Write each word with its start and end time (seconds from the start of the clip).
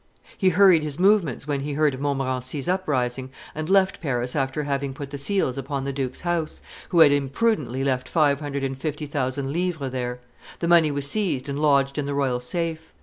He 0.35 0.49
hurried 0.49 0.81
his 0.81 0.97
movements 0.97 1.47
when 1.47 1.59
he 1.59 1.73
heard 1.73 1.93
of 1.93 2.01
Montmorency's 2.01 2.67
uprising, 2.67 3.29
and 3.53 3.69
left 3.69 4.01
Paris 4.01 4.35
after 4.35 4.63
having 4.63 4.95
put 4.95 5.11
the 5.11 5.19
seals 5.19 5.59
upon 5.59 5.83
the 5.83 5.93
duke's 5.93 6.21
house, 6.21 6.59
who 6.89 7.01
had 7.01 7.11
imprudently 7.11 7.83
left 7.83 8.09
five 8.09 8.39
hundred 8.39 8.63
and 8.63 8.75
fifty 8.75 9.05
thousand 9.05 9.53
livres 9.53 9.91
there; 9.91 10.19
the 10.57 10.67
money 10.67 10.89
was 10.89 11.07
seized 11.07 11.47
and 11.47 11.59
lodged 11.59 11.99
in 11.99 12.07
the 12.07 12.15
royal 12.15 12.39
safe. 12.39 12.91